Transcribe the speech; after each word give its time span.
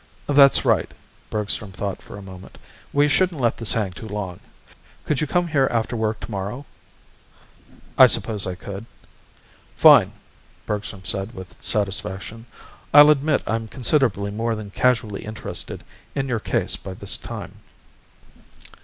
"That's 0.25 0.65
right." 0.65 0.89
Bergstrom 1.29 1.71
thought 1.71 2.01
for 2.01 2.17
a 2.17 2.23
moment. 2.23 2.57
"We 2.91 3.07
shouldn't 3.07 3.39
let 3.39 3.57
this 3.57 3.73
hang 3.73 3.93
too 3.93 4.07
long. 4.07 4.39
Could 5.05 5.21
you 5.21 5.27
come 5.27 5.49
here 5.49 5.67
after 5.69 5.95
work 5.95 6.19
tomorrow?" 6.19 6.65
"I 7.99 8.07
suppose 8.07 8.47
I 8.47 8.55
could." 8.55 8.87
"Fine," 9.75 10.13
Bergstrom 10.65 11.05
said 11.05 11.35
with 11.35 11.61
satisfaction. 11.61 12.47
"I'll 12.91 13.11
admit 13.11 13.43
I'm 13.45 13.67
considerably 13.67 14.31
more 14.31 14.55
than 14.55 14.71
casually 14.71 15.23
interested 15.23 15.83
in 16.15 16.27
your 16.27 16.39
case 16.39 16.75
by 16.77 16.95
this 16.95 17.15
time." 17.15 17.57